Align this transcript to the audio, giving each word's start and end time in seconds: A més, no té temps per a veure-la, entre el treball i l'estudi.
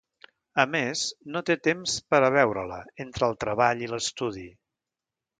A 0.61 0.63
més, 0.75 1.01
no 1.35 1.41
té 1.49 1.57
temps 1.67 1.93
per 2.13 2.21
a 2.29 2.31
veure-la, 2.35 2.79
entre 3.05 3.27
el 3.33 3.37
treball 3.45 3.83
i 3.85 3.91
l'estudi. 3.93 4.47